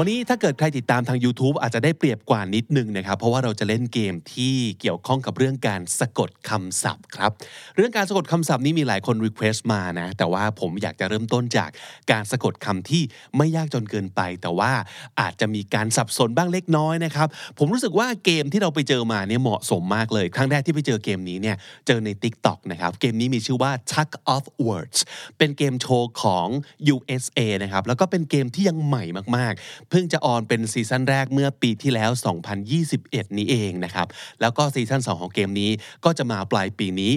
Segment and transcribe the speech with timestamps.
[0.00, 7.30] วันนี้ถ้าเกิดใครติดตามทาง YouTube อาจจะได้เปรียบกว่านิดนึงนะครับ เพราะว่าเราจะเล่นเกมที่เกี่ยวข้องกับเรื่องการสะกดคำศัพท์ครับ
[7.76, 11.70] เรื่องการสะกดคำศัพท์นี้มีหลายคน request มานะ แต่ว่าผมอยากจะเริ่มต้นจาก
[12.12, 13.02] การสะกดคำที่
[13.36, 14.72] ไม่ยากจนเกินไป แต่ว่า
[15.20, 24.98] อาจจะมีการสับสนบ้างเล็กน้อยนะครับ ผมรู้สึกว่าเกมที่เราไปเจอมาเนี่ยเหมาะสมมากเลย ครั้งแรกที่ไปเจอเกมนี้เนี่ยเจอใน TikTok นะครับ เกมนี้มีชื่อว่า Tug of Words
[25.38, 26.46] เป็นเกมโชว์ของ
[26.94, 29.04] USA นะครับ แล้วก็เป็นเกมที่ยังใหม่
[29.36, 32.10] มากๆเพิ่งจะ on เป็น season แรกเมื่อปีที่แล้ว
[32.72, 34.06] 2021 นี้เองนะครับ
[34.40, 35.70] แล้วก็ซีซั่น2 ของเกมนี้
[36.04, 37.12] ก็จะมาปลายปีนี้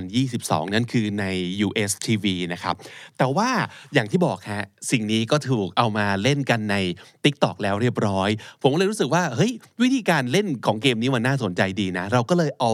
[0.00, 1.24] 2022 นั่นคือใน
[1.66, 2.74] US TV นะครับ
[3.18, 3.50] แต่ว่า
[3.94, 6.76] อย่างที่บอกฮะสิ่งนี้ก็ถูกเอามาเล่นกันใน
[7.24, 8.28] TikTok แล้วเรียบร้อย
[8.62, 9.52] ผมก็เลยรู้สึกว่าเฮ้ย
[9.82, 12.70] วิธีการเล่นของเกมนี้มันน่าสนใจดีนะ เราก็เลยเอา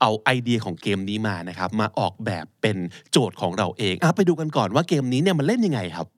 [0.00, 2.76] เอาไอเดียของเกมนี้มานะครับมาออกแบบเป็น
[3.10, 6.08] โจทย์ของเราเองอไปดูกันก่อนว่าเกมนี้เนี่ยมันเล่นยังไงครับ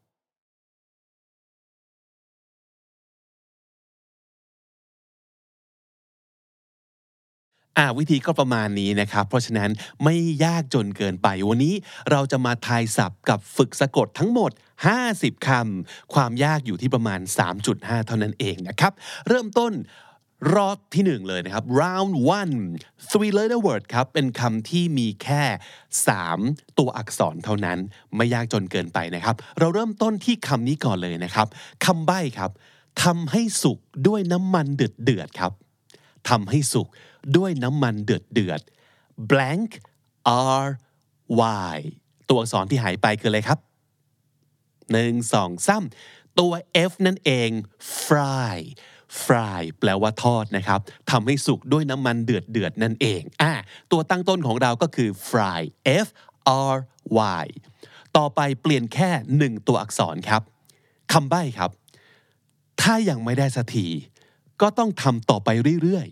[7.78, 9.70] อ่าวิธีก็ประมาณนี้นะครับ เพราะฉะนั้น
[10.05, 11.74] ไม่ยากจนเกินไป วันนี้
[12.10, 14.50] เราจะมาทายศัพท์กับฝึกสะกดทั้งหมด
[14.98, 17.20] 50 คำ ความยากอยู่ที่ประมาณ
[17.62, 18.92] 3.5 เท่านั้นเองนะครับ
[19.28, 19.72] เริ่มต้น
[20.55, 22.55] รอบที่หนึ่งเลยนะครับ round one
[23.10, 25.42] three letter word ครับ เป็นคำที่มีแค่
[26.16, 27.78] 3 ตัวอักษรเท่านั้น
[28.16, 31.46] ไม่ยากจนเกินไปนะครับ เราเริ่มต้นที่คำนี้ก่อนเลยนะครับ
[31.86, 32.50] คำใบ้ครับ
[33.02, 35.52] ทำให้สุกด้วยน้ำมันเดือดเดือดครับ
[36.28, 36.88] ทำให้สุก
[37.36, 38.60] ด้วยน้ำมันเดือดเดือด
[39.30, 39.70] blank
[40.64, 40.66] r
[41.77, 41.78] y
[42.28, 43.58] ตัวอักษรที่หายไปคืออะไรครับ
[44.92, 45.84] หนึ่งสองสาม
[46.38, 46.52] ตัว
[46.90, 47.51] f นั่นเอง
[48.05, 48.56] fry
[49.24, 50.80] fry แปลว่าทอดนะครับ
[51.11, 53.52] ทำให้สุกด้วยน้ำมันเดือดเดือดนั่นเองอะ
[53.92, 55.62] ตัวตั้งต้นของเราก็คือ fry
[56.05, 56.06] f
[56.72, 56.77] r
[57.45, 57.46] y
[58.17, 60.42] ต่อไปเปลี่ยนแค่หนึ่งตัวอักษรครับ
[61.12, 61.70] คำใบ้ครับ
[62.83, 63.86] ถ้ายังไม่ได้สักที
[64.62, 65.48] ก็ต้องทำต่อไป
[65.83, 66.06] เรื่อย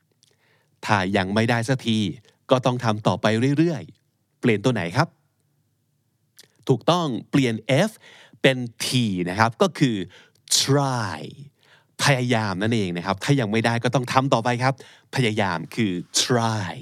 [0.00, 1.98] ๆ ถ้ายังไม่ได้สักที
[2.50, 3.26] ก็ต้องทำต่อไป
[3.58, 5.08] เรื่อยๆ เปลี่ยนตัวไหนครับ
[6.68, 7.54] ถูกต้องเปลี่ยน
[7.88, 7.90] F
[8.42, 8.86] เป็น T
[9.30, 9.96] นะครับ ก็คือ
[10.58, 11.20] try
[12.02, 14.74] พยายามนั่นเองนะครับ ถ้ายังไม่ได้ก็ต้องทำต่อไปครับ
[15.14, 16.76] พยายามคือ try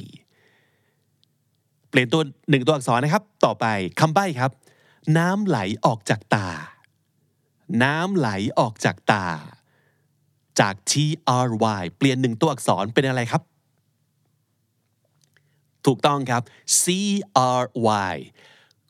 [1.91, 3.67] เปลี่ยนตัวหนึ่งตัวอักษรนะครับ ต่อไป
[4.01, 4.51] คำใบ้ครับ
[5.19, 6.49] น้ำไหลออกจากตา
[7.83, 8.29] น้ำไหล
[8.59, 9.27] ออกจากตา
[10.61, 10.93] จาก T
[11.47, 11.49] R
[11.81, 13.43] Y เปลี่ยนหนึ่งตัวอักษรเป็นอะไรครับ
[15.87, 16.43] ถูกต้องครับ
[16.81, 16.85] C
[17.61, 17.65] R
[18.13, 18.15] Y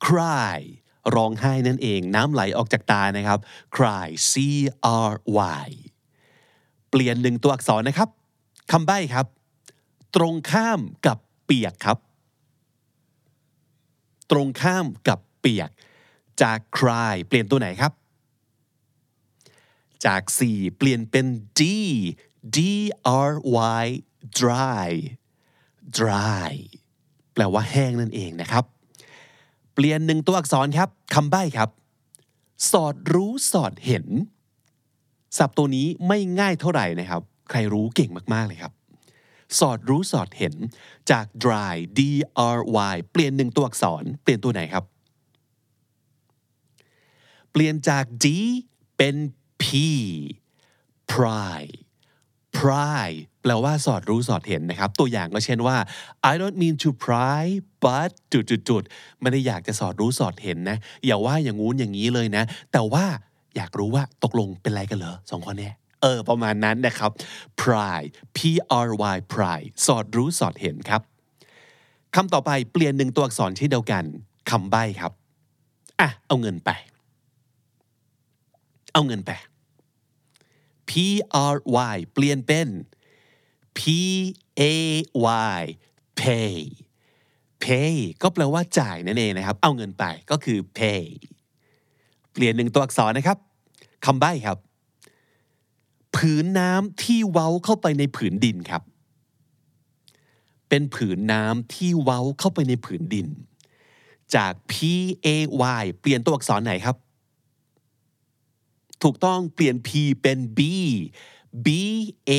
[0.06, 0.58] cry
[1.14, 3.38] ร้องไห้นั่นเอง น้ำไหลออกจากตานะครับ
[3.76, 4.32] cry C
[5.08, 5.12] R
[5.66, 5.68] Y
[6.90, 8.08] เปลี่ยนหนึ่งตัวอักษรนะครับ
[8.72, 9.26] คำใบ้ครับ
[10.16, 11.98] ตรงข้ามกับเปียกครับ
[14.30, 15.70] ตรงข้ามกับเปียก
[16.42, 17.92] จาก cry เปลี่ยนตัวไหนครับ
[20.06, 20.40] จาก C
[20.78, 21.26] เปลี่ยนเป็น
[21.60, 21.62] D
[22.56, 22.58] D
[23.28, 23.32] R
[23.82, 23.84] Y
[24.40, 24.88] dry
[25.98, 26.52] dry
[27.32, 28.64] แปลว่าแห้งนั่นเองนะครับ
[29.74, 31.70] เปลี่ยนหนึ่งตัวอักษรครับคำใบ้ครับ
[32.70, 34.06] สอดรู้สอดเห็น
[35.38, 38.72] ศัพท์ตัวนี้ไม่ง่ายเท่าไหร่นะครับ ใครรู้เก่งมากๆเลยครับ
[39.58, 40.54] สอดรู้สอดเห็น
[41.10, 42.00] จาก dry D
[42.56, 42.58] R
[42.94, 44.84] Y เปลี่ยนหนึ่งตัวอักษร เปลี่ยนตัวไหนครับ
[47.52, 48.26] เปลี่ยนจาก D
[48.96, 49.14] เป็น
[49.64, 49.66] P
[51.12, 51.62] pry
[52.58, 53.08] pry
[53.42, 55.76] แปลว่าสอดรู้สอดเห็นนะครับ ตัวอย่างก็เช่นว่า
[56.30, 57.42] I don't mean to pry
[57.84, 58.82] but จุดจุดจุด
[59.20, 63.04] ไม่ได้อยากจะสอดรู้สอดเห็นนะ อย่าว่าอย่างงู้นอย่างนี้เลยนะ แต่ว่า
[63.56, 67.10] อยากรู้ว่าตกลงเป็นอะไรกันเหรอสองคนเนี่ยเออ ประมาณนั้นนะครับ
[67.62, 68.00] pry
[68.36, 68.38] p
[68.86, 71.02] r y pry สอดรู้สอดเห็นครับ
[72.14, 74.04] คำต่อไปเปลี่ยนหนึ่งตัวอักษรเช่นเดียวกัน
[74.50, 75.12] คำใบ้ครับ
[76.00, 76.70] อะเอาเงินไป
[78.92, 79.30] เอาเงินไป
[80.90, 80.92] P
[81.52, 81.56] R
[81.94, 82.68] Y เปลี่ยนเป็น
[83.78, 83.80] P
[84.60, 84.62] A
[85.58, 85.62] Y
[86.20, 86.56] pay
[87.64, 91.02] pay ก็แปลว่าจ่ายนั่นเองนะครับ เอาเงินไปก็คือ pay
[92.32, 93.38] เปลี่ยนหนึ่งตัวอักษรนะครับ
[94.04, 94.58] คำใบ้ครับ
[96.16, 98.82] ผืนน้ำที่เว้าเข้าไปในผืนดินครับ
[100.68, 103.26] เป็นผืนน้ำที่เว้าเข้าไปในผืนดิน
[104.34, 104.74] จาก P
[105.26, 105.28] A
[105.82, 106.96] Y เปลี่ยนตัวอักษรไหนครับ
[109.04, 109.90] ถูกต้องเปลี่ยน P
[110.22, 110.60] เป็น B
[111.66, 111.68] B
[112.30, 112.32] A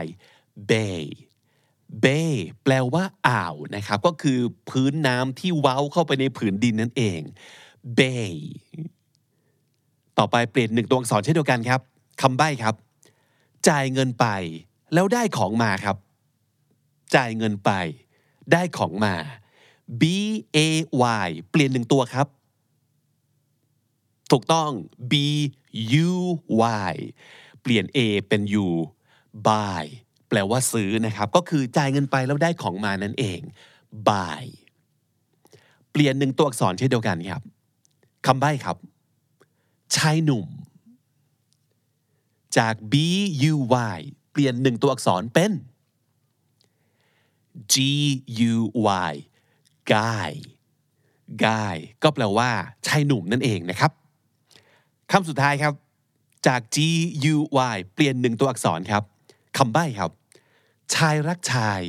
[0.00, 0.02] Y
[0.70, 1.02] bay
[2.04, 2.32] bay
[2.62, 4.38] แปลว่าอ่าวนะครับ ก็คือ
[4.70, 7.20] พื้นน้ำที่เว้าเข้าไปในผืนดินนั่นเอง
[7.98, 8.34] bay
[10.18, 11.80] ต่อไปเปลี่ยนหนึ่งตัวอักษรเช่นเดียวกันครับ
[12.22, 12.74] คำใบ้ครับ
[13.68, 14.26] จ่ายเงินไป
[14.94, 15.96] แล้วได้ของมาครับ
[17.14, 17.70] จ่ายเงินไป
[18.52, 19.14] ได้ของมา
[20.00, 20.02] b
[20.56, 20.58] a
[21.26, 22.26] y เปลี่ยนหนึ่งตัวครับ
[24.30, 24.70] ถูกต้อง
[25.10, 25.12] b
[26.06, 26.10] u
[26.92, 26.94] y
[27.62, 27.98] เปลี่ยน a
[28.28, 28.68] เป็น u
[29.48, 29.84] buy
[30.28, 33.40] แปลว่าซื้อนะครับ ก็คือจ่ายเงินไปแล้วได้ของมานั่นเอง
[34.08, 34.42] buy
[35.92, 37.42] เปลี่ยนหนึ่งตัวอักษรเช่นเดียวกันครับ
[38.26, 38.76] คำใบ้ครับ
[39.96, 40.46] ชายหนุ่ม
[42.56, 42.94] จาก b
[43.52, 43.54] u
[43.96, 44.00] y
[44.32, 45.52] เปลี่ยนหนึ่งตัวอักษรเป็น
[47.72, 47.74] g
[48.52, 48.54] u
[49.10, 49.14] y
[49.92, 50.32] guy
[51.44, 52.50] guy ก็แปลว่า
[52.86, 53.92] ชายหนุ่มนั่นเองนะครับ
[55.12, 55.74] คำสุดท้ายครับ
[56.46, 56.76] จาก g
[57.34, 57.36] u
[57.74, 59.02] y เปลี่ยนหนึ่งตัวอักษรครับ
[59.56, 60.10] คำใบ้ครับ
[60.94, 61.80] ชายรักชาย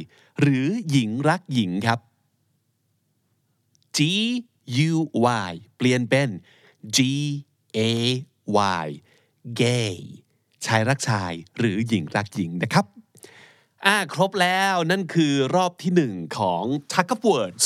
[0.42, 2.00] หรือหญิงรักหญิงครับ
[3.98, 4.00] G
[4.92, 4.94] U
[5.50, 6.30] Y เปลี่ยนเป็น
[6.98, 7.00] G
[7.78, 7.80] A
[8.86, 8.88] Y
[9.62, 9.96] gay
[10.66, 12.86] ชายรักชายหรือหญิงรักหญิงนะครับ
[13.86, 17.66] อ่าครบแล้วนั่นคือรอบที่หนึ่งของ Tug of Words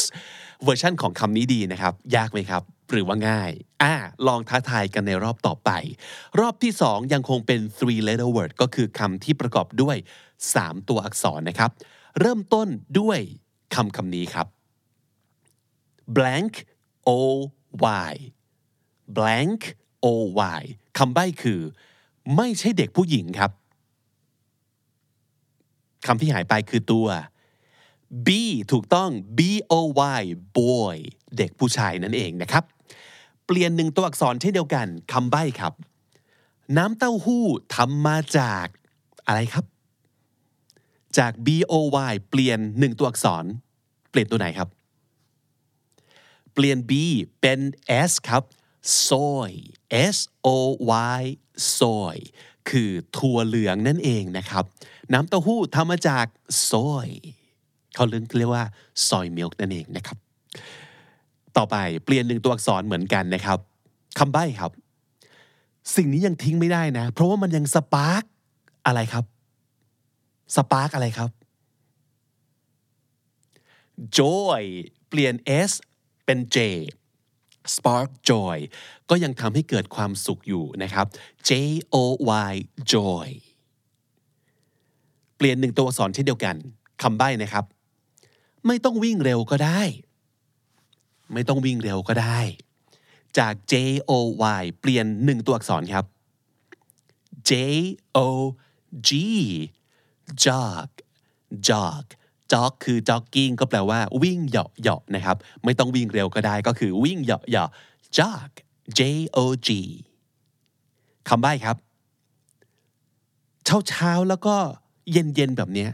[0.64, 3.52] เวอร์ชันของคำนี้ดีนะครับ ยากไหมครับ หรือว่าง่าย
[3.82, 3.94] อ่า
[4.28, 5.70] ลองท้าทายกันในรอบต่อไป
[6.40, 9.98] รอบที่สองยังคงเป็น three letter word ก็คือคำที่ประกอบด้วย
[10.44, 11.72] 3 ตัวอักษรนะครับ
[12.20, 12.68] เริ่มต้น
[13.00, 13.20] ด้วย
[13.76, 14.48] คำคำนี้ครับ
[16.16, 16.54] blank
[17.10, 17.12] o
[18.12, 18.14] y
[19.18, 19.62] blank
[20.06, 20.08] o
[20.60, 20.64] y
[20.98, 21.62] คำใบ้คือ
[22.36, 23.52] ไม่ใช่เด็กผู้หญิงครับ
[26.08, 27.08] คำที่หายไปคือตัว
[28.28, 28.30] B
[28.72, 29.40] ถูกต้อง B
[29.72, 29.74] O
[30.20, 30.24] Y
[30.58, 30.98] boy
[31.38, 32.64] เด็กผู้ชายนั่นเองนะครับ
[33.48, 35.74] เปลี่ยนหนึ่งตัวอักษรเช่นเดียวกันคำใบ้ครับ
[36.78, 37.46] น้ำเต้าหู้
[37.76, 38.66] ทำมาจาก
[39.28, 39.66] อะไรครับ
[41.18, 41.74] จาก B O
[42.12, 43.46] Y เปลี่ยนหนึ่งตัวอักษร
[44.10, 44.70] เปลี่ยนตัวไหนครับ
[46.54, 46.92] เปลี่ยน B
[47.42, 47.60] เป็น
[48.10, 48.44] S ครับ
[49.08, 49.52] soy
[50.16, 50.50] S O
[51.20, 51.22] Y
[51.78, 52.18] soy
[52.70, 54.64] คือถั่วเหลืองนั่นเองนะครับ
[55.14, 56.26] น้ำเต้าหู้ทำมาจาก
[56.70, 57.10] soy
[57.96, 58.06] เขา
[58.38, 58.66] เรียกว่า
[59.08, 60.18] soy milk นั่นเองนะครับ
[61.58, 63.60] ต่อไปเปลี่ยนหนึ่งตัวอักษรเหมือนกันนะครับ
[64.20, 64.72] คำใบ้ครับ
[65.96, 68.24] สิ่งนี้ยังทิ้งไม่ได้นะ เพราะว่ามันยัง spark
[68.86, 69.26] อะไรครับ
[70.56, 71.30] spark อะไรครับ
[74.18, 74.62] joy
[75.10, 75.34] เปลี่ยน
[75.70, 75.72] s
[76.26, 76.58] เป็น j
[77.74, 78.58] spark joy
[79.10, 81.06] ก็ยังทำให้เกิดความสุขอยู่นะครับ
[81.50, 81.52] j
[81.94, 81.96] o
[82.52, 82.54] y
[82.94, 83.28] joy
[85.38, 86.56] เปลี่ยนหนึ่งตัวอักษรเช่นเดียวกัน
[87.04, 87.66] คำใบ้นะครับ
[88.68, 89.82] ไม่ต้องวิ่งเร็วก็ได้
[91.34, 92.40] ไม่ต้องวิ่งเร็วก็ได้
[93.38, 93.74] จาก J
[94.10, 94.12] O
[94.62, 96.06] Y เปลี่ยนหนึ่งตัวอักษรครับ
[97.50, 97.52] J
[98.18, 98.20] O
[99.08, 99.10] G
[100.44, 100.90] jog
[101.68, 102.06] jog
[102.52, 107.70] jog คือ jogging ก็แปลว่าวิ่งเหยาะเหาะนะครับ ไม่ต้องวิ่งเร็วก็ได้ก็คือวิ่งเหยาะเหาะ
[108.18, 108.50] jog
[109.00, 109.02] J
[109.38, 109.70] O G
[111.30, 111.78] คำใบ้ครับ
[113.66, 114.56] เช้าเช้าๆแล้วก็
[115.12, 115.88] เย็นเย็นๆแบบนี้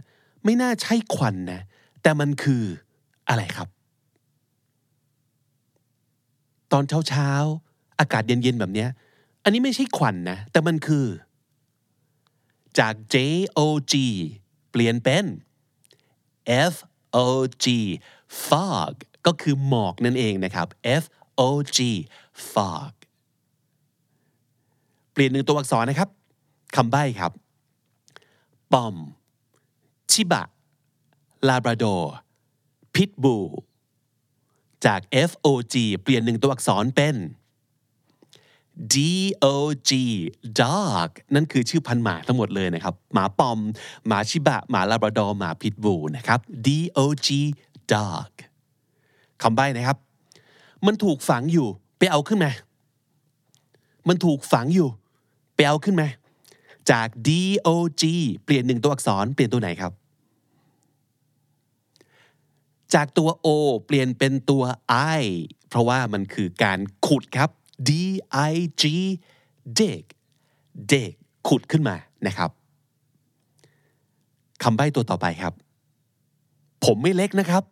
[0.43, 1.61] ไม่น่าใช่ควันนะ
[2.01, 2.63] แต่มันคือ
[3.29, 3.67] อะไรครับ
[6.73, 8.89] ตอนเช้าเช้าๆอากาศเย็นๆ แบบเนี้ย
[9.43, 11.05] อันนี้ไม่ใช่ควันนะ แต่มันคือ
[12.79, 13.15] จาก J
[13.57, 13.59] O
[13.91, 13.93] G
[14.71, 15.25] เปลี่ยนเป็น
[16.71, 16.75] F
[17.15, 17.27] O
[17.63, 17.65] G
[18.45, 18.93] fog
[19.25, 20.67] ก็คือหมอกนั่นเองนะครับ
[21.01, 21.03] F
[21.39, 21.79] O G
[22.51, 22.93] fog
[25.11, 26.09] เปลี่ยนหนึ่งตัวอักษรนะครับ
[26.75, 27.31] คำใบ้ครับ
[28.71, 28.95] ปอม
[30.11, 30.43] ชิบะ
[31.47, 32.13] ลาบราดอร์
[32.95, 33.37] พิทบู
[34.85, 34.99] จาก
[35.29, 37.15] F O G เปลี่ยนหนึ่งตัวอักษรเป็น
[38.93, 38.95] D
[39.43, 39.45] O
[39.89, 39.91] G
[40.61, 43.59] dog นั่นคือชื่อพันหมาทั้งหมดเลยนะครับ หมาปอม
[44.07, 47.27] หมาชิบะ หมาลาบราดอร์หมาพิทบูนะครับ D O G
[47.93, 48.31] dog
[49.41, 49.97] คำใบ้นะครับ
[50.85, 52.51] มันถูกฝังอยู่ ไปเอาขึ้นมา
[54.07, 54.89] มันถูกฝังอยู่
[55.55, 56.07] ไปเอาขึ้นมา
[56.91, 57.29] จาก D
[57.67, 57.69] O
[58.01, 58.03] G
[58.43, 59.91] เปลี่ยนหนึ่งตัวอักษรเปลี่ยนตัวไหนครับ
[62.93, 63.47] จากตัว O
[63.85, 64.63] เปลี่ยนเป็นตัว
[65.21, 65.23] I
[65.69, 67.49] เพราะว่ามันคือการขุดครับ
[67.89, 67.91] D
[68.51, 68.83] I G
[69.79, 70.03] dig
[70.91, 71.11] dig
[71.47, 71.95] ขุดขึ้นมา
[72.27, 72.51] นะครับ
[74.63, 75.53] คำใบ้ตัวต่อไปครับ
[76.85, 77.63] ผมไม่เล็กนะครับ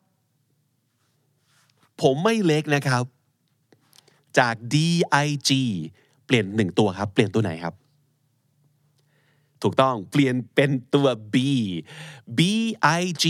[2.02, 3.04] ผมไม่เล็กนะครับ
[4.40, 4.76] จาก D
[5.26, 5.52] I G
[6.26, 7.74] เปลี่ยนหนึ่งตัวครับ เปลี่ยนตัวไหนครับ
[9.62, 11.36] ถูกต้องเปลี่ยนเป็นตัว B
[12.38, 12.40] B
[13.00, 13.26] I G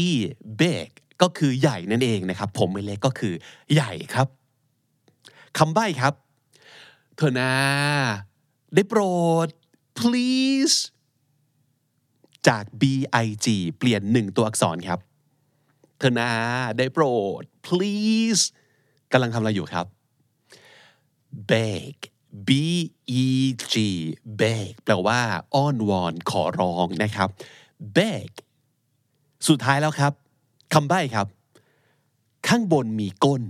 [0.62, 0.90] big
[1.22, 3.34] ก็คือใหญ่นั่นเองนะครับ ผมไม่เล็กก็คือ
[3.74, 4.28] ใหญ่ครับ
[5.58, 6.14] คำใบ้ครับ
[7.18, 7.52] เธอนา
[8.76, 9.02] ได้โปร
[9.46, 9.48] ด
[10.00, 10.78] please
[12.48, 12.84] จาก B
[13.26, 13.48] I G
[13.78, 15.00] เปลี่ยนหนึ่งตัวอักษรครับ
[16.00, 16.30] เธอนา
[16.78, 17.06] ได้โปร
[17.42, 18.44] ด please
[19.12, 19.86] กำลังทำอะไรอยู่ครับ
[21.52, 21.96] beg
[22.48, 22.50] b
[23.24, 23.26] e
[23.74, 23.76] g
[24.40, 25.22] beg แปลว่า
[25.54, 27.30] อ้อนวอนขอร้องนะครับ
[27.98, 28.30] beg
[29.48, 30.14] สุดท้ายแล้วครับ
[30.74, 31.28] คำใบ้ครับ
[32.48, 33.44] ข้างบนมีก้น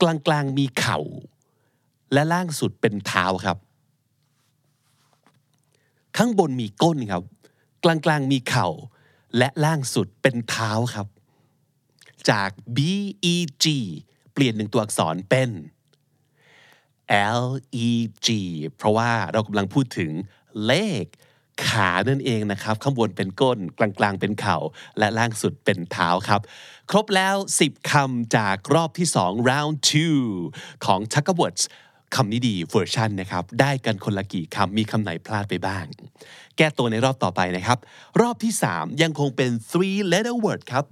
[0.00, 0.98] กลางกลางมีเข่า
[2.12, 3.58] และล่างสุดเป็นเท้าครับ
[6.16, 7.22] ข้างบนมีก้นครับ
[7.84, 8.68] กลางกลางมีเข่า
[9.36, 11.06] และล่างสุดเป็นเท้าครับ
[12.30, 12.78] จาก B
[13.32, 13.66] E G
[14.32, 15.50] เปลี่ยนหนึ่งตัวอักษรเป็น
[17.42, 17.44] L
[17.86, 17.88] E
[18.26, 18.28] G
[18.76, 20.10] เพราะว่าเรากำลังพูดถึง
[20.66, 21.04] เลข
[21.68, 24.56] ขานั่นเองนะครับ ข้างบนเป็นก้นกลางๆเป็นเข่า
[24.98, 26.40] และล่างสุดเป็นเท้าครับ
[26.90, 29.74] ครบแล้ว 10คำจากรอบที่ 2 round
[30.30, 31.62] 2 ของ t u c k e r w o r d s
[32.16, 35.84] คำนี้ดีเวอร์ชันนะครับ ได้กันคนละกี่คำมีคำไหนพลาดไปบ้าง
[36.56, 37.78] แก้ตัวในรอบต่อไปนะครับ
[38.20, 40.84] รอบที่ 3 ยังคงเป็น three letter word ครับ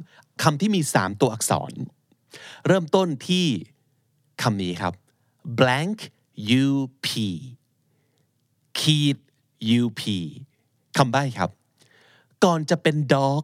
[0.43, 1.73] คำที่มี 3 ตัวอักษร
[2.67, 3.47] เริ่มต้นที่
[4.43, 4.95] คำนี้ครับ
[5.59, 5.99] blank
[6.61, 7.09] up
[8.81, 9.19] ขีด
[9.81, 10.01] up
[10.99, 11.51] คำใบ้ครับ
[12.45, 13.43] ก่อนจะเป็น dog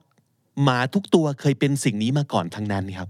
[0.62, 3.08] หมาทุกตัวเคยเป็นสิ่งนี้มาก่อนทั้งนั้นครับ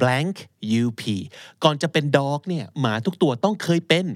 [0.00, 0.36] blank
[0.80, 1.02] up
[1.64, 4.06] ก่อนจะเป็น dog เนี่ยหมาทุกตัวต้องเคยเป็น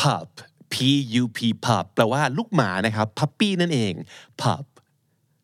[0.00, 0.28] pup
[0.72, 0.74] p
[1.20, 3.92] u p pup แปลว่าลูกหมานะครับ puppy นั่นเอง
[4.42, 4.64] pup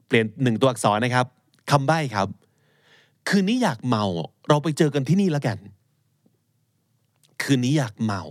[0.07, 1.27] เปลี่ยนหนึ่งตัวอักษรนะครับ
[1.71, 2.29] คำใบ้ครับ
[3.29, 4.05] คืนนี้อยากเมา
[4.49, 5.59] เราไปเจอกันที่นี่แล้วกัน
[7.43, 8.23] คืนนี้อยากเมา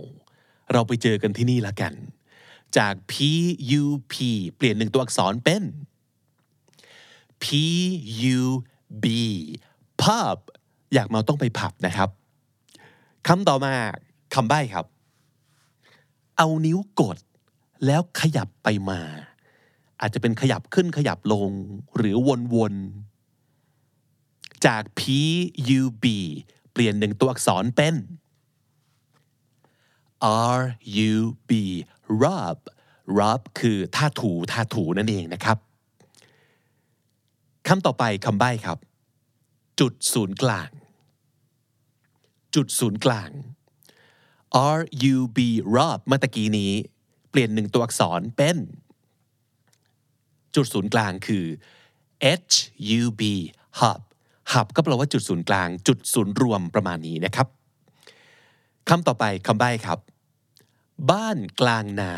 [0.72, 1.92] เราไปเจอกันที่นี่แล้วกัน
[2.78, 3.14] จาก P
[3.82, 4.14] U P
[4.56, 5.62] เปลี่ยนหนึ่งตัวอักษรเป็น
[7.42, 7.46] P
[8.38, 8.40] U
[9.04, 9.06] B
[10.02, 10.38] pub
[10.94, 12.10] อยากเมาต้องไปผับนะครับ
[13.26, 13.72] คำต่อมา
[14.34, 14.86] คำใบ้ครับ
[16.36, 17.18] เอานิ้วกด
[17.86, 19.00] แล้วขยับไปมา
[20.00, 21.48] อาจจะเป็นขยับขึ้นขยับลง
[21.96, 22.16] หรือ
[22.54, 25.00] วนๆ จาก P
[25.78, 26.04] U B
[26.72, 27.94] เปลี่ยนหนึ่งตัวอักษรเป็น
[30.56, 30.60] R
[31.12, 31.16] U
[31.48, 31.50] B
[32.22, 32.58] rub
[33.18, 35.58] rub คือท่าถูท่าถูนั่นเองนะครับ
[37.68, 38.78] คำต่อไปคำใบ้ครับ
[39.80, 40.68] จุดศูนย์กลาง
[42.54, 43.30] จุดศูนย์กลาง
[44.76, 44.80] R
[45.14, 45.38] U B
[45.76, 46.72] rub เมื่อตะกี้นี้
[47.30, 48.56] เปลี่ยนหนึ่งตัวอักษรเป็น
[50.54, 51.44] จุดศูนย์กลางคือ
[52.50, 52.54] H
[53.00, 53.22] U B
[53.80, 54.00] hub
[54.52, 57.46] hub ก็แปลว่าจุดศูนย์กลาง จุดศูนย์รวมประมาณนี้นะครับ
[58.88, 59.98] คำต่อไปคำใบ้ครับ
[61.10, 62.14] บ้านกลางนา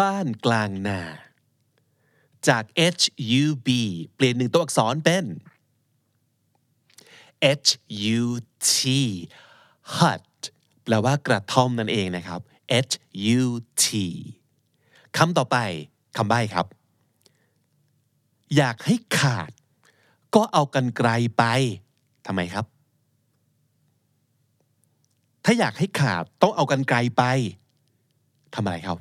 [0.00, 1.00] บ้านกลางนา
[2.48, 2.64] จาก
[2.98, 3.04] H
[3.42, 3.68] U B
[4.14, 5.24] เปลี่ยนหนึ่งตัวอักษรเป็น
[7.66, 7.70] H
[8.18, 8.22] U
[8.70, 8.72] T
[9.96, 10.24] hut
[10.82, 12.40] แปลว่ากระท่อมนั่นเองนะครับ
[12.88, 12.94] H
[13.40, 13.44] U
[13.84, 13.86] T
[15.16, 15.56] คำต่อไป
[16.16, 16.66] คำใบ้ครับ
[18.56, 19.50] อยากให้ขาด
[20.34, 21.44] ก็เอากันไกลไป
[22.26, 22.64] ทำไมครับ
[25.48, 27.22] ถ้าอยากให้ขาดต้องเอากันไกลไป
[28.54, 28.98] ทำไมครับ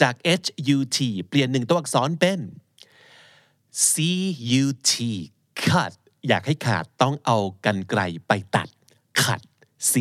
[0.00, 0.98] จาก H U T
[1.28, 2.40] เปลี่ยนหนึ่งตัวอักษรเป็น
[3.90, 3.92] C
[4.62, 4.92] U T
[5.62, 5.92] cut
[6.28, 8.68] อยากให้ขาดต้องเอากันไกลไปตัด
[9.22, 9.40] cut
[9.90, 9.92] C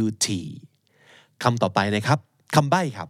[0.00, 0.26] U T
[1.42, 2.18] คำต่อไปนะครับ
[2.54, 3.08] คำใบ้ครับ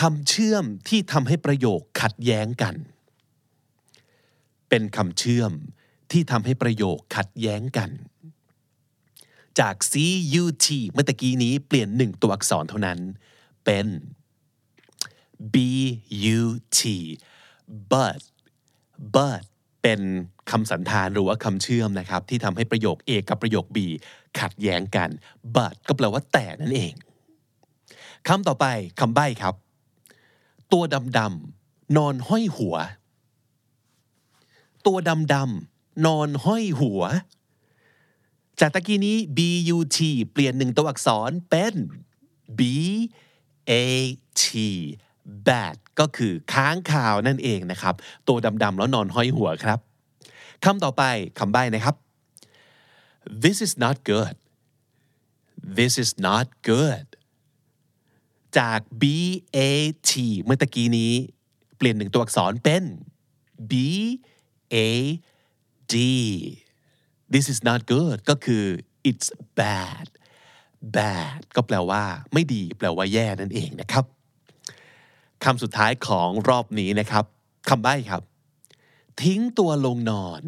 [0.00, 2.74] คำเชื่อมที่ทำให้ประโยคขัดแย้งกัน
[4.68, 5.52] เป็นคำเชื่อม
[6.12, 7.90] ที่ทำให้ประโยคขัดแย้งกัน
[9.60, 9.94] จาก C
[10.42, 12.98] U T เมื่อตะกี้นี้เปลี่ยนหนึ่งตัวอักษรเท่านั้น
[13.64, 13.86] เป็น
[15.54, 15.56] B
[16.38, 16.42] U
[16.78, 16.80] T
[17.90, 18.20] but
[19.14, 19.42] but
[19.82, 20.00] เป็น
[20.50, 23.78] คำสันธานหรือว่าคำเชื่อมนะครับ ที่ทำให้ประโยค A กับประโยค B
[24.40, 25.08] ขัดแย้งกัน
[25.54, 26.92] but ก็แปลว่าแต่นั่นเอง
[28.28, 28.66] คำต่อไป
[29.00, 29.54] คำใบ้ครับ
[30.72, 30.82] ตัว
[31.18, 32.76] ดำๆนอนห้อยหัว
[34.86, 37.02] ตัวดำๆนอนห้อยหัว
[38.64, 39.38] จากตะกี้นี้ B
[39.76, 39.98] U T
[40.32, 41.74] เปลี่ยนหนึ่งตัวอักษรเป็น
[42.58, 42.60] B
[43.70, 43.72] A
[44.42, 44.44] T
[45.46, 47.94] bat ก็คือค้างคาวนั่นเองนะครับ
[48.28, 49.78] ตัวดำๆแล้วนอนห้อยหัวครับ
[50.64, 51.02] คำต่อไป
[51.38, 51.96] คำใบ้นะครับ
[53.42, 54.34] this is not good
[55.78, 57.06] this is not good
[58.58, 59.04] จาก B
[59.56, 59.58] A
[60.10, 61.12] T เมื่อตะกี้นี้
[61.76, 62.84] เปลี่ยนหนึ่งตัวอักษรเป็น
[63.70, 63.72] B
[64.74, 64.76] A
[65.92, 65.96] D
[67.32, 68.64] this is not good ก็คือ
[69.10, 69.28] it's
[69.60, 70.06] bad
[70.96, 74.04] bad ก็แปลว่าไม่ดี แปลว่าแย่นั่นเองนะครับ
[75.44, 77.24] คำสุดท้ายของรอบนี้นะครับ
[77.68, 78.22] คำใบ้ครับ
[79.22, 80.42] ทิ้งตัวลงนอน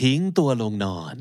[0.00, 1.16] ทิ้งตัวลงนอน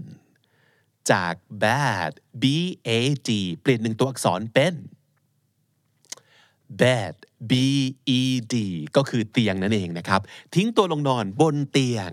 [1.11, 1.33] จาก
[1.63, 2.11] bad
[2.41, 2.43] b
[2.87, 2.89] a
[3.27, 3.29] d
[3.61, 4.75] เปลี่ยนหนึ่งตัวอักษรเป็น
[6.81, 7.15] bed
[7.51, 7.53] b
[8.19, 8.21] e
[8.53, 8.55] d
[8.95, 10.21] ก็คือเตียงนั่นเองนะครับ
[10.55, 12.11] ทิ้งตัวลงนอนบนเตียง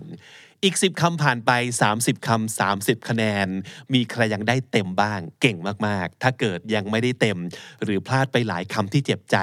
[0.65, 1.51] อีก 10คำผ่านไป
[1.91, 3.47] 30คำ30 คะแนน
[3.93, 5.57] มีใครยังได้เต็มบ้าง เก่ง
[5.87, 7.37] มากๆ ถ้าเกิดยังไม่ได้เต็ม
[7.83, 9.37] หรือพลาดไปหลายคำที่เจ็บใจ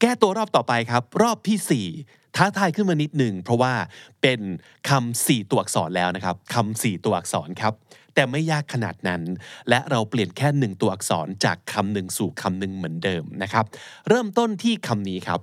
[0.00, 3.74] แก้ตัวรอบต่อไปครับ รอบที่ 4 ท้าทายขึ้นมานิดหนึ่ง เพราะว่า
[4.22, 4.40] เป็น
[4.88, 7.72] คำสี่ตัวอักษรแล้วนะครับคำสี่ตัวอักษรครับ
[8.14, 9.22] แต่ไม่ยากขนาดนั้น
[9.68, 13.64] และเราเปลี่ยนแค่หนึ่งตัวอักษรจากคำหนึ่งสู่คำหนึ่งเหมือนเดิมนะครับ
[14.08, 15.40] เริ่มต้นที่คำนี้ครับ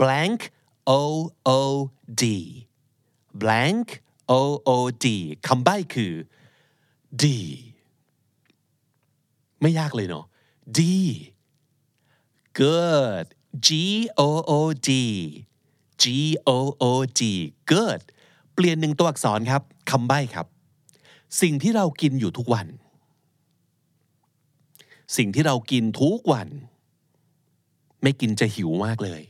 [0.00, 0.40] blank
[0.90, 1.00] o
[1.48, 1.50] o
[2.22, 2.24] d
[3.42, 3.86] blank
[4.30, 4.70] o o
[5.04, 5.06] d
[5.46, 6.12] คำใบ้คือ
[7.22, 7.24] d
[9.60, 10.24] ไม่ยากเลยเนาะ
[10.76, 10.80] d
[12.58, 13.26] good
[13.66, 13.68] g
[14.28, 14.52] o o
[14.88, 14.90] d
[16.02, 16.04] g
[16.48, 16.84] o o
[17.18, 17.20] d
[17.70, 18.02] good
[18.54, 20.46] เปลี่ยนหนึ่งตัวอักษรครับคำใบ้ครับ
[21.40, 22.66] สิ่งที่เรากินอยู่ทุกวัน
[25.16, 26.48] สิ่งที่เรากินทุกวัน
[28.02, 29.22] ไม่กินจะหิวมากเลย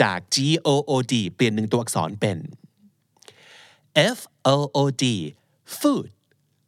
[0.00, 2.38] จาก G O O D เปลี่ยนหนึ่งตัวอักษรเป็น
[4.16, 4.18] F
[4.54, 5.04] O O D
[5.78, 6.08] food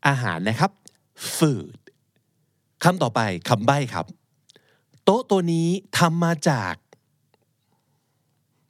[0.06, 0.70] อาหารนะครับ
[1.36, 1.76] food
[2.84, 4.06] คำต่อไปคำใบ้ครับ
[5.04, 6.74] โต๊ะตัวนี้ทำมาจาก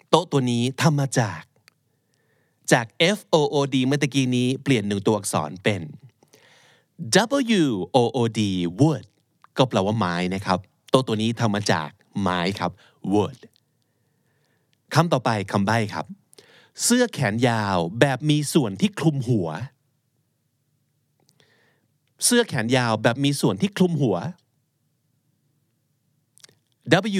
[0.09, 1.43] โต๊ะตัวนี้ทำมาจาก
[2.73, 5.81] จาก F O O D เมื่อตะกี้นี้เปลี่ยนหนึ่งตัวอักษรเป็น
[7.63, 8.41] W O O D
[8.81, 9.05] wood
[9.57, 10.59] ก็แปลว่าไม้นะครับ
[10.91, 11.89] โต๊ะตัวนี้ทำมาจาก
[12.21, 12.71] ไม้ครับ
[13.13, 13.39] wood
[14.95, 16.07] คำต่อไปคำใบ้ครับ
[16.83, 19.49] เสื้อแขนยาวแบบมีส่วนที่คลุมหัว
[22.25, 24.17] เสื้อแขนยาวแบบมีส่วนที่คลุมหัว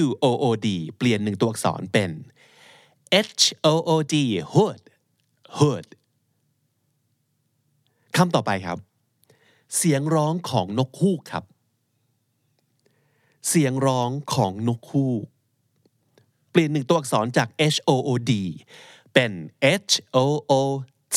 [0.03, 2.11] W O O D เปลี่ยนหนึ่งตัวอักษรเป็น
[3.39, 4.15] H O O D
[4.53, 4.81] hood
[5.57, 5.87] hood
[8.17, 8.77] คำต่อไปครับ
[9.77, 11.43] เสียงร้องของนกฮูกครับ
[13.49, 15.25] เสียงร้องของนกฮูก
[16.51, 18.31] เปลี่ยนหนึ่งตัวอักษรจาก H O O D
[19.15, 19.33] เป็น
[19.89, 20.53] H O O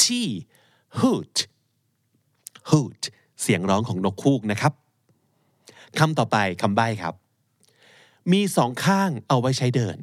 [0.01, 0.05] T
[1.01, 1.37] hoot
[2.71, 3.03] hoot
[3.43, 4.73] เสียงร้องของนกฮูกนะครับ
[5.99, 7.15] คำต่อไปคำใบ้ครับ
[8.33, 9.99] มีสองข้างเอาไว้ใช้เดิน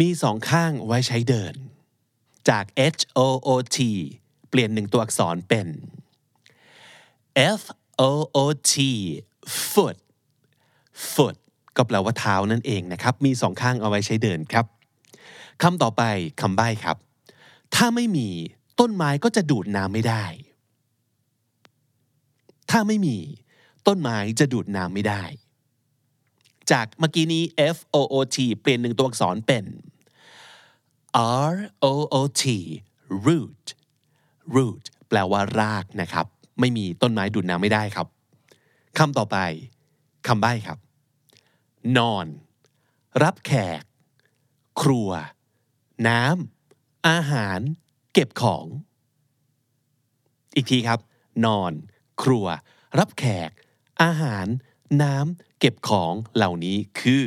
[0.00, 1.54] มีสองข้างไว้ใช้เดิน
[2.48, 2.64] จาก
[2.96, 3.78] H O O T
[4.48, 5.66] เปลี่ยนหนึ่งตัวอักษรเป็น
[7.60, 7.62] F
[8.08, 8.38] O O
[8.72, 8.74] T
[9.70, 9.96] foot
[11.12, 11.36] foot
[11.76, 14.66] ก็แปลว่าเท้านั่นเองนะครับ มีสองข้างเอาไว้ใช้เดินครับ
[15.62, 16.02] คำต่อไป
[16.40, 16.96] คำใบ้ครับ
[17.74, 18.28] ถ้าไม่มี
[18.80, 20.24] ต้นไม้ก็จะดูดน้ำไม่ได้
[22.70, 23.16] ถ้าไม่มี
[23.86, 25.22] ต้นไม้จะดูดน้ำไม่ได้
[26.70, 27.42] จากเมื่อกี้นี้
[27.76, 29.64] F O O T เปลี่ยนหนึ่งตัวอักษรเป็น
[31.52, 32.44] R O O T
[33.26, 33.64] root
[34.56, 36.26] root แปลว่ารากนะครับ
[36.60, 38.06] ไม่มีต้นไม้ดูดน้ำไม่ได้ครับ
[38.98, 39.36] คำต่อไป
[40.26, 40.78] คำใบ้ครับ
[41.98, 42.26] นอน
[43.22, 43.82] รับแขก
[44.82, 45.10] ครัว
[46.08, 47.58] น้ำอาหาร
[48.12, 48.66] เก็บของ
[50.54, 51.00] อีกทีครับ
[51.44, 51.72] นอน
[52.22, 52.46] ครัว
[52.98, 53.50] รับแขก
[54.02, 54.46] อาหาร
[55.02, 57.26] น้ำเก็บของเหล่านี้คือ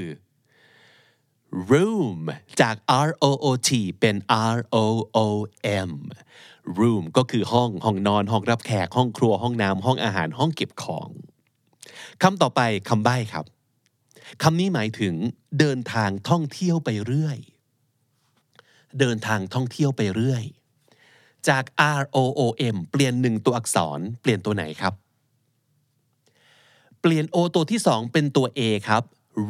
[1.69, 2.19] room
[2.61, 2.75] จาก
[3.07, 4.15] R O O T เป็น
[4.55, 4.77] R O
[5.17, 5.19] O
[5.89, 5.91] M
[6.77, 11.09] room ก็คือห้องห้องนอน ห้องรับแขก ห้องครัวห้องน้ำห้องอาหารห้องเก็บของ
[12.23, 13.45] คำต่อไปคำใบ้ครับ
[14.43, 15.13] คำนี้หมายถึง
[15.59, 17.37] เดินทางท่องเที่ยวไปเรื่อย
[18.99, 20.43] เดินทางท่องเที่ยวไปเรื่อย
[21.47, 21.63] จาก
[21.99, 22.41] R O O
[22.73, 24.93] M เปลี่ยนหนึ่งตัวอักษรเปลี่ยนตัวไหนครับ
[27.01, 29.03] เปลี่ยน O ตัวที่สองเป็นตัว A ครับ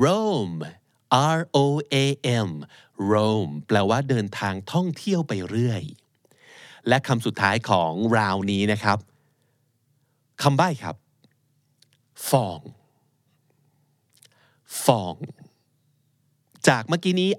[0.04, 0.52] roam
[1.38, 1.60] R O
[1.94, 1.96] A
[2.48, 2.50] M
[3.12, 5.82] roam แปลว่าเดินทางท่องเที่ยวไปเรื่อย
[6.88, 8.98] และคำสุดท้ายของราวนี้นะครับ
[10.42, 10.96] คำใบ้ครับ
[12.30, 12.60] ฟอง
[14.86, 15.16] ฟอง
[16.68, 17.30] จากเมื่อกี้นี้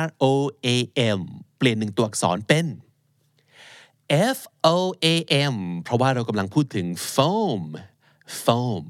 [0.00, 0.24] R O
[0.66, 0.68] A
[1.18, 1.20] M
[1.64, 2.66] ปลี่ยนหนึ่งตัวอักษรเป็น
[4.36, 4.38] F
[4.74, 5.06] O A
[5.52, 7.62] M เพราะว่าเรากำลังพูดถึง foam
[8.44, 8.82] foam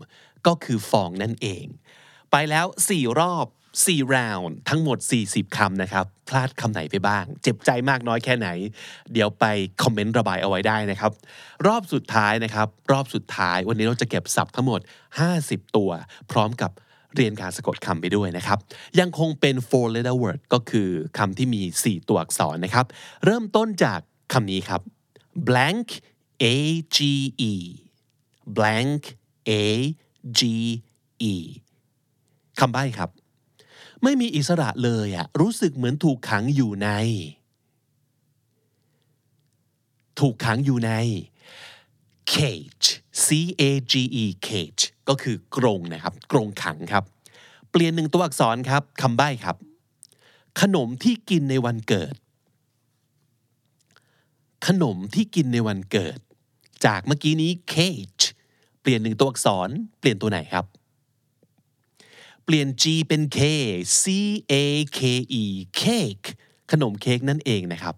[0.46, 1.64] ก็คือฟองนั่นเอง
[2.30, 3.46] ไปแล้ว 4 รอบ
[3.84, 8.48] 4 round ทั้งหมด 40 คำนะครับ พลาดคำไหนไปบ้าง เจ็บใจมากน้อยแค่ไหน
[9.12, 9.44] เดี๋ยวไป
[9.82, 11.12] คอมเมนต์ระบายเอาไว้ได้นะครับ
[11.66, 14.80] รอบสุดท้ายนะครับ รอบสุดท้ายวันนี้เราจะเก็บศัพท์ทั้งหมด
[15.28, 15.90] 50 ตัว
[16.30, 16.70] พร้อมกับ
[17.16, 18.58] เรียนการสะกดคำไปด้วยนะครับ
[19.00, 22.86] ยังคงเป็น four letter word ก็คือคำที่มี 4 ตัวอักษรนะครับ
[23.24, 24.00] เริ่มต้นจาก
[24.32, 24.80] คำนี้ครับ
[25.48, 25.88] blank
[26.42, 26.46] a
[26.96, 26.98] g
[27.50, 27.52] e
[28.56, 29.02] blank
[29.48, 29.52] a
[30.38, 30.40] g
[31.32, 31.34] e
[32.60, 33.10] คำใบ้ครับ
[34.02, 36.88] ไม่มีอิสระเลยอะรู้สึกเหมือนถูกขังอยู่ใน
[40.20, 40.92] ถูกขังอยู่ใน
[42.32, 42.88] cage
[43.24, 43.26] c
[43.60, 47.04] a g e cage ก็คือกรงนะครับกรงขังครับ
[47.70, 49.56] เปลี่ยนหนึ่งตัวอักษรครับคำใบ้ครับ
[50.60, 52.14] ขนมที่กินในวันเกิด
[54.66, 56.18] ขนมที่กินในวันเกิด
[56.86, 58.24] จากเมื่อกี้นี้ cake
[58.80, 60.64] เปลี่ยนหนึ่งตัวอักษร เปลี่ยนตัวไหนครับ
[62.44, 63.40] เปลี่ยน G เป็น K
[64.02, 64.04] C
[64.52, 64.54] A
[64.98, 65.00] K
[65.42, 65.44] E
[65.80, 66.26] cake
[66.70, 67.94] ขนมเค้กนั่นเองนะครับ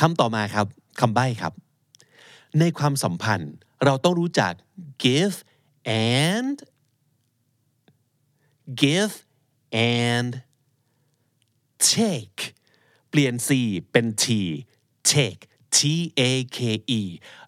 [0.00, 0.66] คำต่อมาครับ
[1.00, 1.52] คำใบ้ครับ
[2.58, 3.52] ในความสัมพันธ์
[3.84, 4.52] เราต้องรู้จัก
[5.04, 5.36] give
[5.88, 6.56] and
[8.82, 9.14] give
[9.72, 10.42] and
[11.92, 12.40] take
[13.10, 13.48] เปลี่ยน C
[13.92, 14.26] เป็น T
[15.10, 15.42] take
[15.76, 15.78] T
[16.18, 16.22] A
[16.56, 16.58] K
[16.98, 17.00] E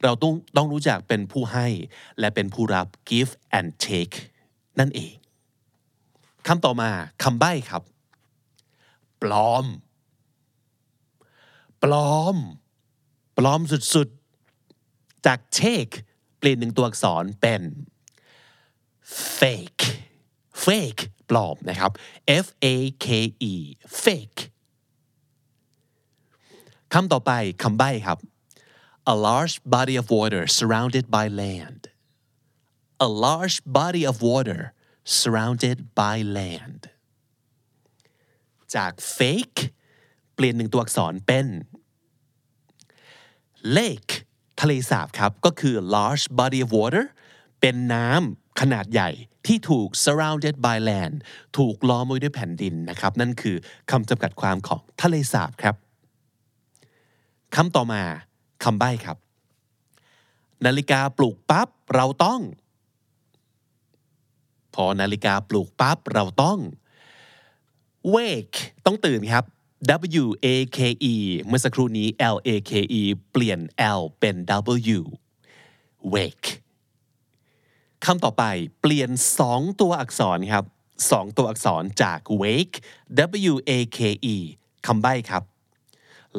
[0.03, 1.67] เราต้องต้องรู้จักเป็นผู้ให้
[2.19, 4.17] และเป็นผู้รับ give and take
[4.79, 5.15] นั่นเอง
[6.47, 6.91] คำต่อมา
[7.23, 7.83] คำใบ้ครับ
[9.23, 9.67] ปลอม
[11.83, 12.37] ปลอม
[13.37, 13.61] ปลอม
[13.95, 15.95] สุดๆ จาก take
[16.39, 17.63] เปลี่ยนหนึ่งตัวอักษรเป็น
[19.39, 19.85] fake
[20.65, 21.91] fake ปลอมนะครับ
[22.45, 23.07] F A K
[23.53, 23.55] E
[24.05, 24.41] fake
[26.93, 28.19] คำต่อไปคำใบ้ครับ
[29.13, 31.83] a large body of water surrounded by land
[33.07, 34.61] a large body of water
[35.19, 36.81] surrounded by land
[38.75, 39.61] จาก fake
[40.35, 41.47] เปลี่ยนหนึ่งตัวอักษรเป็น
[43.77, 44.13] lake
[44.61, 47.05] ทะเลสาบครับ ก็คือ large body of water
[47.61, 49.11] เป็นน้ำ ขนาดใหญ่
[49.47, 51.15] ที่ถูก surrounded by land
[51.59, 53.57] ถูกล้อมไว้ด้วยแผ่นดินนะครับ นั่นคือ
[53.91, 55.75] คำจำกัดความของทะเลสาบครับ
[57.57, 58.03] คำต่อมา
[58.65, 59.17] คำใบ้ครับ
[60.67, 62.41] นาฬิกาปลุกปั๊บเราต้อง
[64.75, 66.59] พอนาฬิกาปลุกปั๊บเราต้อง
[68.15, 69.45] wake ต้องตื่นครับ
[70.23, 70.79] W A K
[71.13, 71.15] E
[71.47, 73.61] เมื่อสักครู่นี้ L A K E เปลี่ยน
[73.99, 74.37] L เป็น
[74.99, 75.01] W
[76.15, 76.49] wake
[78.05, 78.45] คำต่อไป
[78.81, 79.11] เปลี่ยน
[79.45, 80.65] 2 ตัวอักษรครับ
[81.01, 82.77] 2 ตัวอักษรจาก wake
[83.53, 83.99] W A K
[84.35, 84.37] E
[84.87, 85.43] คำใบ้ครับ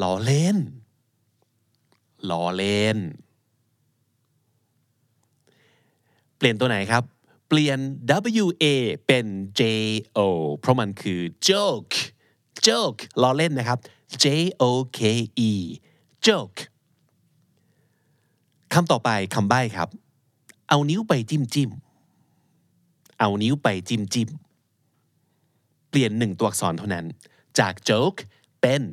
[0.02, 0.58] ล้อเล่น
[2.30, 2.98] ล้อเล่น
[6.38, 7.04] เปลี่ยนตัวไหนครับ
[7.48, 7.80] เปลี่ยน
[8.44, 8.66] W A
[9.08, 9.26] เป็น
[9.60, 9.62] J
[10.18, 10.20] O
[10.58, 11.96] เพราะมันคือ joke
[12.68, 13.80] joke ล้อเล่นนะครับ
[14.24, 14.26] J
[14.62, 14.64] O
[14.98, 15.00] K
[15.50, 15.52] E
[16.28, 16.60] joke
[18.74, 19.90] คำต่อไปคำใบ้ครับ
[20.72, 21.70] เอานิ้วไปจิ้มจิ้ม
[23.20, 24.30] เอานิ้วไปจิ้มจิ้ม
[25.90, 27.06] เปลี่ยนหนึ่งตัวอักษรเท่านั้น
[27.60, 28.20] จาก joke
[28.62, 28.84] เป็น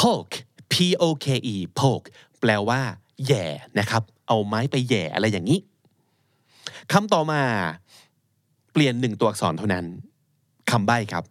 [0.00, 0.36] poke
[0.72, 2.06] P O K E poke
[2.40, 2.80] แปลว่า
[3.26, 3.44] แย่
[3.78, 5.60] นะครับ เอาไม้ไปแย่อะไรอย่างนี้
[6.92, 7.42] คำต่อมา
[8.72, 9.86] เปลี่ยนหนึ่งตัวอักษรเท่านั้น
[10.70, 11.24] คำใบ้ครับ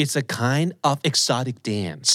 [0.00, 2.10] It's a kind of exotic dance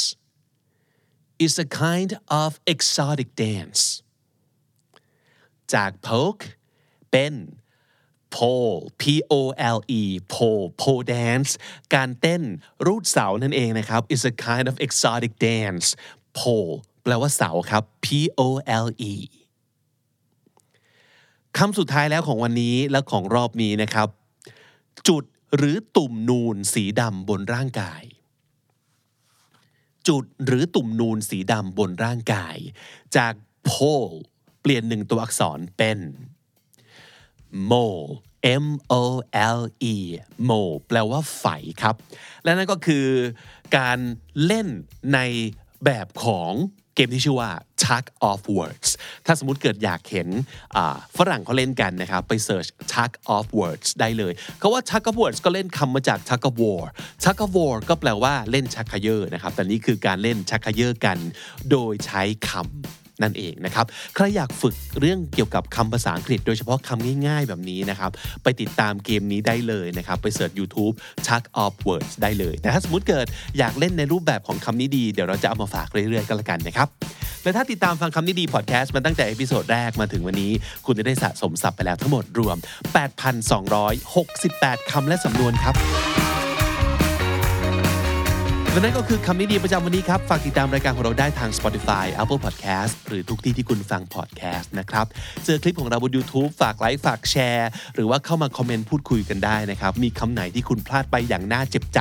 [1.43, 2.11] It's a kind
[2.43, 3.81] of exotic dance
[5.73, 6.45] จาก poke
[7.11, 7.33] เป็น
[8.35, 9.33] pole P O
[9.75, 10.03] L E
[10.33, 11.51] pole pole dance
[11.95, 12.41] การเต้น
[12.85, 15.87] รูดเสานั่นเองนะครับ is a kind of exotic dance
[16.39, 18.07] pole แปลว่าเสาครับ P
[18.39, 18.41] O
[18.85, 19.13] L E
[21.57, 24.07] คำสุดท้ายแล้วของวันนี้และของรอบนี้นะครับ
[25.07, 25.23] จุด
[25.57, 28.03] หรือตุ่มนูนสีดำบนร่างกาย
[30.07, 32.57] จุดหรือตุ่มนูนสีดำบนร่างกาย
[33.15, 33.33] จาก
[33.69, 34.15] pole
[34.69, 35.99] ลี่ยนหนึ่งตัวอักษรเป็น
[37.71, 38.09] mole
[38.63, 38.67] M
[39.01, 39.03] O
[39.57, 39.61] L
[39.93, 39.95] E
[40.49, 41.45] mole แปลว่าไฝ
[41.81, 41.95] ครับ
[42.43, 43.05] และนั่นก็คือ
[43.77, 43.99] การ
[44.45, 44.67] เล่น
[45.13, 45.19] ใน
[45.85, 46.53] แบบของ
[46.95, 47.51] เกมที่ชื่อว่า
[47.83, 48.89] tug of words
[49.25, 50.27] ถ้าสมมติเกิดอยากเห็น
[51.17, 56.83] ฝรั่งเขาเล่นกันนะครับ ไปเสิร์ช tug of words ได้เลยคาว่า tug of words ก็เล่นคำมาจาก tug of war
[57.23, 61.17] tug of war ก็แปลว่าเล่นชักเขยอนะครับ แต่นี่คือการเล่นชักเขยอกัน
[61.71, 68.11] โดยใช้คำ นั่นเองนะครับ ใครอยากฝึกเรื่องเกี่ยวกับคำภาษาอังกฤษ โดยเฉพาะคำง่ายๆแบบนี้นะครับ
[68.43, 70.93] ไปติดตามเกมนี้ได้เลยนะครับ ไป search YouTube
[71.25, 73.25] Tug of Words ได้เลยแต่ถ้าสมมติเกิด
[73.57, 76.87] อยากเล่นในรูปแบบของคำนี้ดี เดี๋ยวเราจะเอามาฝากเรื่อยๆกันละกันนะครับ
[77.43, 80.51] และถ้าติดตามฟังคำนี้ดีพอดแคสต์มาตั้งแต่ episode แรกมาถึงวันนี้
[80.85, 82.57] คุณจะได้สะสมศัพท์ไปแล้วทั้งหมดรวม
[84.13, 85.75] 8,268 คำและสำนวนครับ
[88.73, 95.05] และนั่นก็คือคำนี้ดีประจำวันนี้ครับ ฝากติดตามรายการของเราได้ทาง Spotify Apple Podcast หรือทุกที่ที่คุณฟัง podcast นะครับ
[95.45, 101.99] เจอคลิปของเราบน YouTube ฝากไลค์ฝากแชร์ หรือว่าเข้ามาคอมเมนต์พูดคุยกันได้นะครับ มีคำไหนที่คุณพลาดไปอย่างน่าเจ็บใจ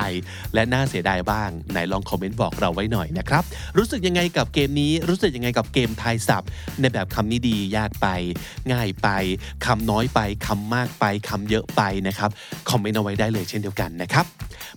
[0.54, 3.42] และน่าเสียดายบ้าง ไหนลองคอมเมนต์บอกเราไว้หน่อยนะครับ
[3.76, 6.50] รู้สึกยังไงกับเกมนี้ รู้สึกยังไงกับเกมทายศัพท์
[6.80, 8.06] ในแบบคำนี้ดียากไป
[8.72, 9.08] ง่ายไป
[9.66, 12.30] คำน้อยไปคำมากไปคำเยอะไปนะครับ
[12.70, 14.26] คอมเมนต์เอาไว้ได้เลยเช่นเดียวกันนะครับ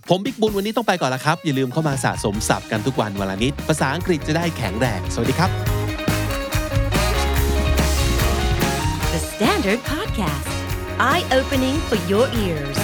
[0.08, 5.50] ผมบิ๊กบุญวันนี้ต้องไปก่อนละครับ อย่าลืมเข้าามาสะสมศัพท์กันทุกวันวันละนิด ภาษาอังกฤษจะได้แข็งแรง สวัสดีครับ
[9.12, 10.48] The Standard Podcast
[11.10, 12.78] Eye Opening for Your Ears